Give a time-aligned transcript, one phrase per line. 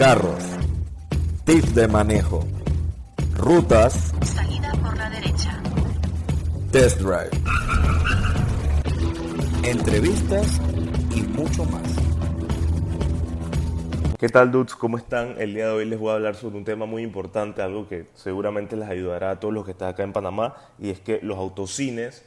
[0.00, 0.42] carros,
[1.44, 2.42] tips de manejo,
[3.36, 5.62] rutas, Salida por la derecha.
[6.72, 7.28] test drive,
[9.62, 10.58] entrevistas
[11.14, 11.82] y mucho más.
[14.18, 14.74] ¿Qué tal, dudes?
[14.74, 15.34] ¿Cómo están?
[15.36, 18.06] El día de hoy les voy a hablar sobre un tema muy importante, algo que
[18.14, 21.36] seguramente les ayudará a todos los que están acá en Panamá, y es que los
[21.36, 22.24] autocines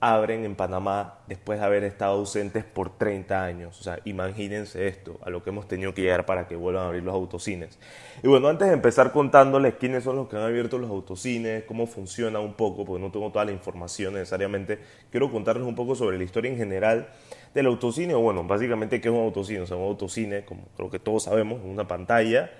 [0.00, 3.78] abren en Panamá después de haber estado ausentes por 30 años.
[3.78, 6.86] O sea, imagínense esto, a lo que hemos tenido que llegar para que vuelvan a
[6.86, 7.78] abrir los autocines.
[8.22, 11.86] Y bueno, antes de empezar contándoles quiénes son los que han abierto los autocines, cómo
[11.86, 14.78] funciona un poco, porque no tengo toda la información necesariamente,
[15.10, 17.08] quiero contarles un poco sobre la historia en general
[17.52, 19.60] del autocine, bueno, básicamente qué es un autocine.
[19.60, 22.50] O sea, un autocine, como creo que todos sabemos, una pantalla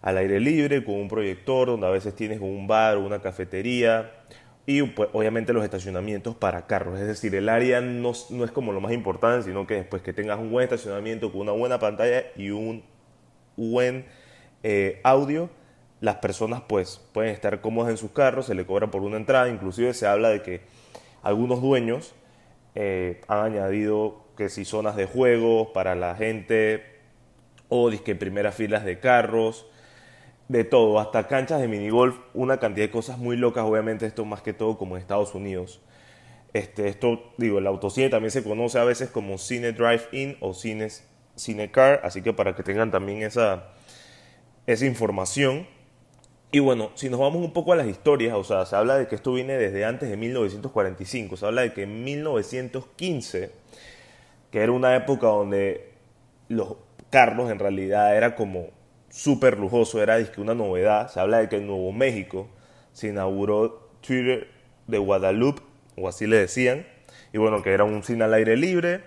[0.00, 4.12] al aire libre, con un proyector, donde a veces tienes un bar o una cafetería,
[4.70, 7.00] y pues, obviamente los estacionamientos para carros.
[7.00, 10.12] Es decir, el área no, no, es como lo más importante, sino que después que
[10.12, 12.84] tengas un buen estacionamiento con una buena pantalla y un
[13.56, 14.06] buen
[14.62, 15.50] eh, audio,
[16.00, 19.48] las personas pues pueden estar cómodas en sus carros, se le cobra por una entrada,
[19.48, 20.60] inclusive se habla de que
[21.24, 22.14] algunos dueños
[22.76, 26.84] eh, han añadido que si zonas de juego para la gente
[27.68, 29.66] o disque primeras filas de carros,
[30.50, 34.42] de todo, hasta canchas de minigolf, una cantidad de cosas muy locas, obviamente esto más
[34.42, 35.80] que todo como en Estados Unidos.
[36.52, 40.88] Este, esto, digo, el autocine también se conoce a veces como cine drive-in o cine,
[41.36, 43.68] cine car, así que para que tengan también esa,
[44.66, 45.68] esa información.
[46.50, 49.06] Y bueno, si nos vamos un poco a las historias, o sea, se habla de
[49.06, 53.52] que esto viene desde antes de 1945, se habla de que en 1915,
[54.50, 55.92] que era una época donde
[56.48, 56.74] los
[57.08, 58.79] carros en realidad era como
[59.10, 61.10] súper lujoso, era que una novedad.
[61.10, 62.48] Se habla de que en Nuevo México
[62.92, 64.48] se inauguró Twitter
[64.86, 65.62] de Guadalupe,
[65.96, 66.86] o así le decían,
[67.32, 69.02] y bueno, que era un cine al aire libre.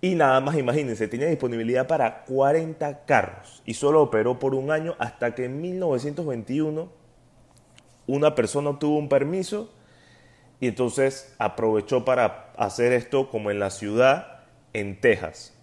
[0.00, 4.96] Y nada más, imagínense, tenía disponibilidad para 40 carros y solo operó por un año
[4.98, 6.92] hasta que en 1921
[8.06, 9.72] una persona obtuvo un permiso
[10.60, 14.44] y entonces aprovechó para hacer esto como en la ciudad,
[14.74, 15.54] en Texas.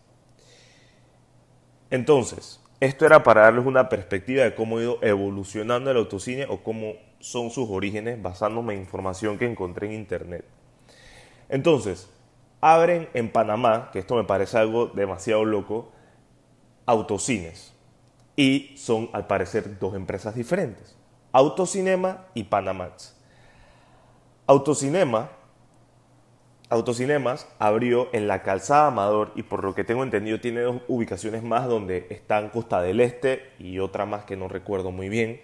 [1.91, 6.63] Entonces, esto era para darles una perspectiva de cómo ha ido evolucionando el autocine o
[6.63, 10.43] cómo son sus orígenes basándome en información que encontré en internet.
[11.47, 12.09] Entonces,
[12.59, 15.91] abren en Panamá, que esto me parece algo demasiado loco,
[16.87, 17.71] autocines.
[18.35, 20.97] Y son al parecer dos empresas diferentes,
[21.33, 23.15] Autocinema y Panamax.
[24.47, 25.29] Autocinema
[26.71, 31.43] Autocinemas abrió en la calzada Amador y por lo que tengo entendido tiene dos ubicaciones
[31.43, 35.41] más donde están Costa del Este y otra más que no recuerdo muy bien.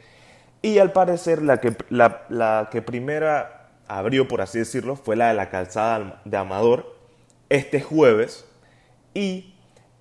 [0.62, 5.34] Y al parecer la que, la, que primera abrió, por así decirlo, fue la de
[5.34, 6.96] la calzada de Amador
[7.50, 8.46] este jueves
[9.14, 9.54] y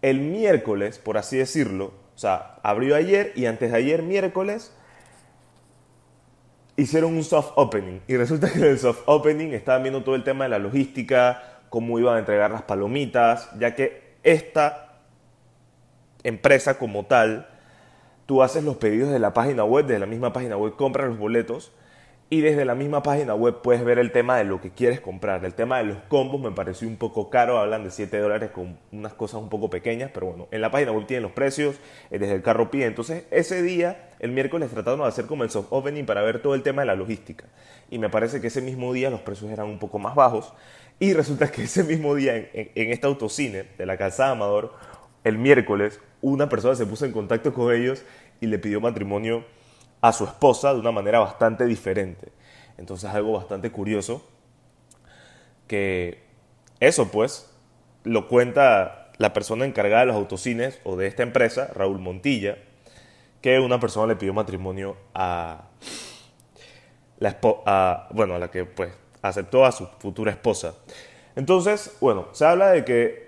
[0.03, 4.73] el miércoles, por así decirlo, o sea, abrió ayer y antes de ayer, miércoles,
[6.77, 8.01] hicieron un soft opening.
[8.07, 11.61] Y resulta que en el soft opening estaban viendo todo el tema de la logística,
[11.69, 15.01] cómo iban a entregar las palomitas, ya que esta
[16.23, 17.49] empresa como tal,
[18.27, 21.19] tú haces los pedidos de la página web, desde la misma página web compras los
[21.19, 21.73] boletos
[22.29, 25.45] y desde la misma página web puedes ver el tema de lo que quieres comprar.
[25.45, 28.79] El tema de los combos me pareció un poco caro, hablan de 7 dólares con
[28.91, 31.77] unas cosas un poco pequeñas, pero bueno, en la página web tienen los precios,
[32.11, 32.87] eh, desde el carro pide.
[32.87, 36.57] Entonces, ese día, el miércoles, trataron de hacer como el soft opening para ver todo
[36.57, 37.45] el tema de la logística.
[37.91, 40.53] Y me parece que ese mismo día los precios eran un poco más bajos.
[40.99, 44.73] Y resulta que ese mismo día, en, en, en este autocine de la Calzada Amador,
[45.23, 48.05] el miércoles, una persona se puso en contacto con ellos
[48.41, 49.45] y le pidió matrimonio
[50.01, 52.33] a su esposa de una manera bastante diferente.
[52.79, 54.23] Entonces algo bastante curioso
[55.67, 56.23] que
[56.81, 57.51] eso pues
[58.05, 62.59] lo cuenta la persona encargada de los autocines o de esta empresa, Raúl Montilla,
[63.41, 65.65] que una persona le pidió matrimonio a
[67.19, 68.93] la bueno, a la que pues
[69.23, 70.75] aceptó a su futura esposa.
[71.35, 73.27] Entonces, bueno, se habla de que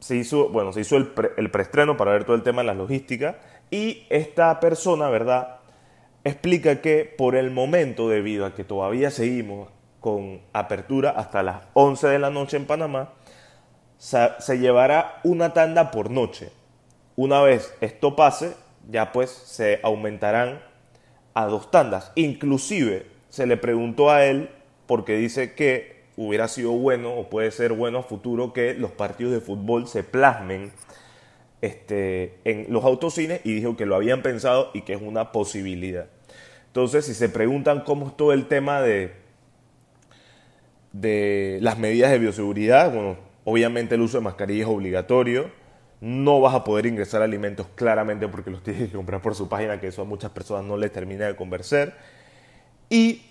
[0.00, 2.66] se hizo, bueno, se hizo el, pre, el preestreno para ver todo el tema de
[2.66, 3.38] la logística
[3.70, 5.57] y esta persona, ¿verdad?
[6.28, 9.68] Explica que por el momento, debido a que todavía seguimos
[10.00, 13.12] con apertura hasta las 11 de la noche en Panamá,
[13.98, 16.50] se, llevará una tanda por noche.
[17.16, 18.54] Una vez esto pase,
[18.88, 20.60] ya pues se aumentarán
[21.34, 22.12] a dos tandas.
[22.14, 24.50] Inclusive se le preguntó a él,
[24.86, 29.32] porque dice que hubiera sido bueno o puede ser bueno a futuro que los partidos
[29.32, 30.72] de fútbol se plasmen
[31.60, 36.06] este, en los autocines y dijo que lo habían pensado y que es una posibilidad.
[36.68, 39.12] Entonces, si se preguntan cómo es todo el tema de,
[40.92, 45.50] de las medidas de bioseguridad, bueno, obviamente el uso de mascarilla es obligatorio,
[46.00, 49.80] No vas a poder ingresar alimentos claramente porque los tienes que comprar por su página,
[49.80, 51.94] que eso a muchas personas no les termina de convencer.
[52.90, 53.22] Y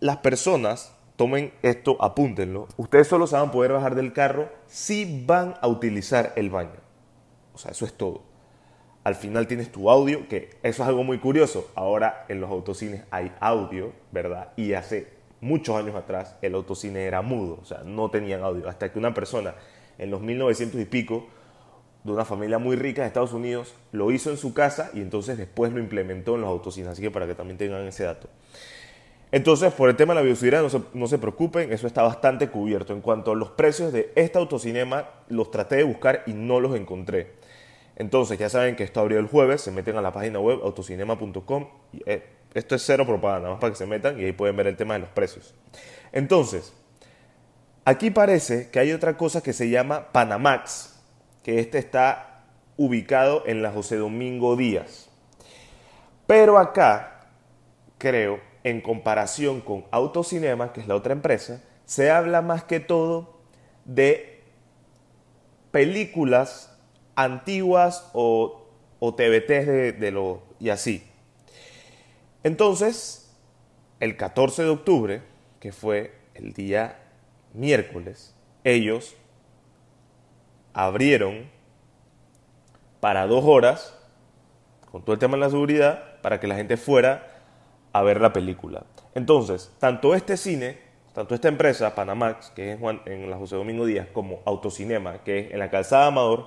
[0.00, 5.24] las personas, tomen esto, apúntenlo, ustedes solo se van a poder bajar del carro si
[5.26, 6.80] van a utilizar el baño.
[7.54, 8.27] O sea, eso es todo.
[9.04, 11.70] Al final tienes tu audio, que eso es algo muy curioso.
[11.74, 14.52] Ahora en los autocines hay audio, ¿verdad?
[14.56, 15.08] Y hace
[15.40, 18.68] muchos años atrás el autocine era mudo, o sea, no tenían audio.
[18.68, 19.54] Hasta que una persona
[19.98, 21.26] en los 1900 y pico,
[22.04, 25.36] de una familia muy rica de Estados Unidos, lo hizo en su casa y entonces
[25.36, 26.90] después lo implementó en los autocines.
[26.90, 28.28] Así que para que también tengan ese dato.
[29.30, 32.48] Entonces, por el tema de la bioseguridad, no se, no se, preocupen, eso está bastante
[32.48, 32.94] cubierto.
[32.94, 36.74] En cuanto a los precios de este autocinema, los traté de buscar y no los
[36.74, 37.32] encontré.
[37.98, 41.68] Entonces, ya saben que esto abrió el jueves, se meten a la página web autocinema.com.
[42.06, 42.24] Eh,
[42.54, 44.94] esto es cero propaganda, más para que se metan y ahí pueden ver el tema
[44.94, 45.52] de los precios.
[46.12, 46.72] Entonces,
[47.84, 50.96] aquí parece que hay otra cosa que se llama Panamax,
[51.42, 52.44] que este está
[52.76, 55.10] ubicado en la José Domingo Díaz.
[56.28, 57.26] Pero acá,
[57.98, 63.40] creo, en comparación con Autocinema, que es la otra empresa, se habla más que todo
[63.84, 64.44] de
[65.72, 66.67] películas
[67.18, 68.62] antiguas o,
[69.00, 71.04] o TBTs de, de lo y así.
[72.44, 73.36] Entonces,
[73.98, 75.22] el 14 de octubre,
[75.58, 76.98] que fue el día
[77.52, 79.16] miércoles, ellos
[80.72, 81.50] abrieron
[83.00, 83.94] para dos horas,
[84.92, 87.26] con todo el tema de la seguridad, para que la gente fuera
[87.92, 88.84] a ver la película.
[89.16, 90.78] Entonces, tanto este cine,
[91.14, 95.52] tanto esta empresa, Panamax, que es en la José Domingo Díaz, como Autocinema, que es
[95.52, 96.46] en la Calzada Amador,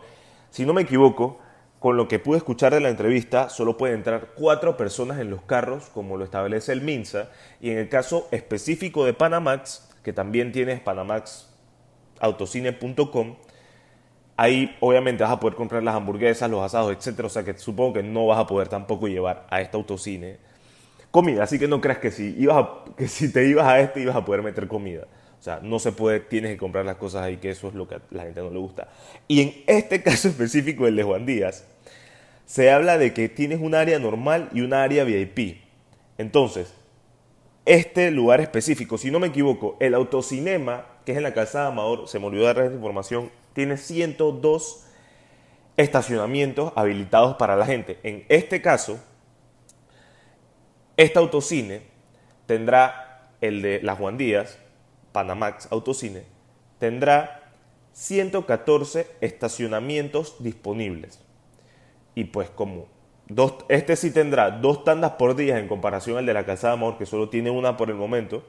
[0.51, 1.39] si no me equivoco,
[1.79, 5.41] con lo que pude escuchar de la entrevista, solo pueden entrar cuatro personas en los
[5.41, 10.51] carros, como lo establece el MINSA, y en el caso específico de Panamax, que también
[10.51, 13.35] tienes panamaxautocine.com,
[14.37, 17.93] ahí obviamente vas a poder comprar las hamburguesas, los asados, etcétera, o sea que supongo
[17.93, 20.37] que no vas a poder tampoco llevar a este autocine
[21.09, 22.63] comida, así que no creas que si, ibas
[22.95, 25.07] que si te ibas a este ibas a poder meter comida.
[25.41, 27.87] O sea, no se puede, tienes que comprar las cosas ahí, que eso es lo
[27.87, 28.89] que a la gente no le gusta.
[29.27, 31.65] Y en este caso específico, el de Juan Díaz,
[32.45, 35.57] se habla de que tienes un área normal y un área VIP.
[36.19, 36.75] Entonces,
[37.65, 42.07] este lugar específico, si no me equivoco, el autocinema, que es en la calzada Amador,
[42.07, 44.85] se me olvidó dar esta información, tiene 102
[45.75, 47.97] estacionamientos habilitados para la gente.
[48.03, 48.99] En este caso,
[50.97, 51.81] este autocine
[52.45, 54.59] tendrá el de las Juan Díaz,
[55.11, 56.23] Panamax Autocine,
[56.79, 57.51] tendrá
[57.93, 61.19] 114 estacionamientos disponibles.
[62.15, 62.87] Y pues como
[63.27, 66.97] dos, este sí tendrá dos tandas por día en comparación al de la Calzada Amor,
[66.97, 68.43] que solo tiene una por el momento.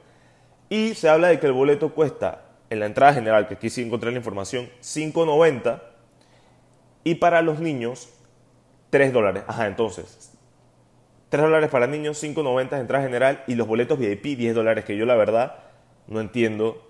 [0.69, 3.81] Y se habla de que el boleto cuesta en la entrada general, que aquí sí
[3.81, 5.81] encontré la información, 5.90
[7.03, 8.09] y para los niños
[8.89, 9.43] 3 dólares.
[9.47, 10.31] Ajá, entonces
[11.29, 14.97] 3 dólares para niños, 5.90 de entrada general y los boletos VIP 10 dólares, que
[14.97, 15.72] yo la verdad
[16.07, 16.89] no entiendo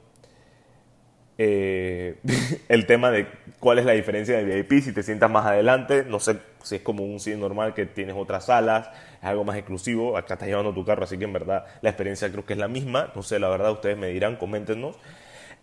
[1.38, 2.20] eh,
[2.70, 3.28] el tema de
[3.60, 6.82] cuál es la diferencia de VIP, si te sientas más adelante, no sé si es
[6.82, 8.90] como un cine normal que tienes otras salas,
[9.22, 12.32] es algo más exclusivo, acá estás llevando tu carro, así que en verdad la experiencia
[12.32, 14.98] creo que es la misma, no sé, la verdad ustedes me dirán, coméntenos.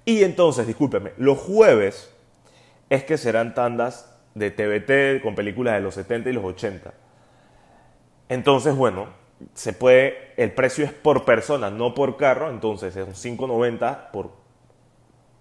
[0.05, 2.11] Y entonces, discúlpeme, los jueves
[2.89, 6.93] es que serán tandas de TBT con películas de los 70 y los 80.
[8.29, 9.09] Entonces, bueno,
[9.55, 14.31] se puede, el precio es por persona, no por carro, entonces es un 5.90 por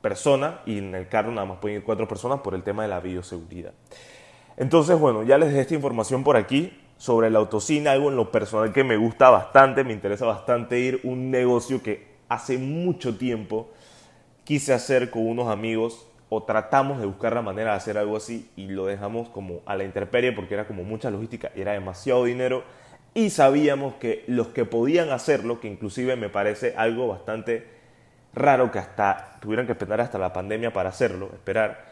[0.01, 2.89] persona y en el carro nada más pueden ir cuatro personas por el tema de
[2.89, 3.74] la bioseguridad.
[4.58, 8.32] Entonces, bueno, ya les dejé esta información por aquí sobre la autocina, algo en lo
[8.32, 13.70] personal que me gusta bastante, me interesa bastante ir, un negocio que hace mucho tiempo
[14.44, 18.50] quise hacer con unos amigos o tratamos de buscar la manera de hacer algo así
[18.56, 22.63] y lo dejamos como a la intemperie porque era como mucha logística, era demasiado dinero
[23.19, 27.67] y sabíamos que los que podían hacerlo, que inclusive me parece algo bastante
[28.33, 31.85] raro que hasta tuvieran que esperar hasta la pandemia para hacerlo, esperar,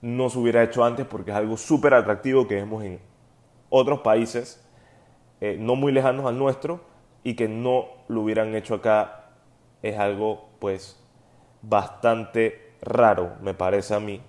[0.00, 2.98] no se hubiera hecho antes porque es algo súper atractivo que vemos en
[3.70, 4.60] otros países
[5.40, 6.80] eh, no muy lejanos al nuestro
[7.22, 9.26] y que no lo hubieran hecho acá
[9.80, 11.00] es algo pues
[11.62, 14.20] bastante raro, me parece a mí.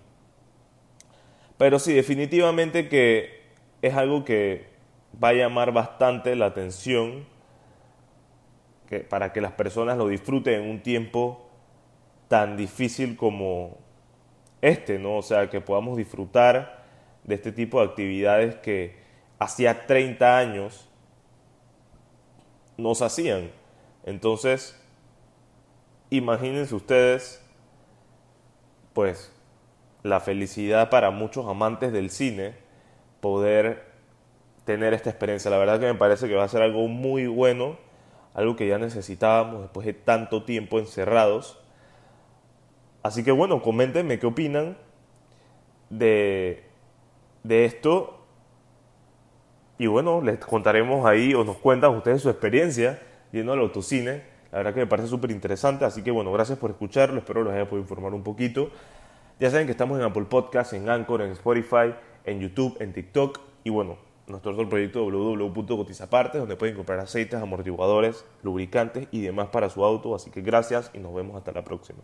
[1.58, 3.42] Pero sí, definitivamente que
[3.82, 4.73] es algo que
[5.22, 7.26] va a llamar bastante la atención
[8.88, 11.50] que, para que las personas lo disfruten en un tiempo
[12.28, 13.78] tan difícil como
[14.62, 15.18] este, ¿no?
[15.18, 16.84] O sea, que podamos disfrutar
[17.24, 18.98] de este tipo de actividades que
[19.40, 20.90] hacía 30 años
[22.78, 23.52] nos hacían.
[24.06, 24.80] Entonces,
[26.10, 27.46] imagínense ustedes,
[28.94, 29.32] pues,
[30.02, 32.56] la felicidad para muchos amantes del cine
[33.22, 33.93] poder
[34.66, 35.52] tener esta experiencia.
[35.52, 37.78] La verdad que me parece que va a ser algo muy bueno,
[38.34, 41.60] algo que ya necesitábamos después de tanto tiempo encerrados.
[43.04, 44.78] Así que bueno, coméntenme qué opinan
[45.90, 46.64] de,
[47.44, 48.20] de esto.
[49.78, 53.02] Y bueno, les contaremos ahí o nos cuentan ustedes su experiencia
[53.32, 54.24] yendo al autocine.
[54.52, 55.84] La verdad que me parece súper interesante.
[55.84, 57.18] Así que bueno, gracias por escucharlo.
[57.18, 58.70] Espero los haya podido informar un poquito.
[59.40, 61.94] Ya saben que estamos en Apple Podcasts, en Anchor, en Spotify,
[62.24, 63.40] en YouTube, en TikTok.
[63.64, 69.70] Y bueno, nuestro otro proyecto www.cotizapartes, donde pueden comprar aceites, amortiguadores, lubricantes y demás para
[69.70, 70.16] su auto.
[70.16, 71.92] Así que gracias y nos vemos hasta la próxima.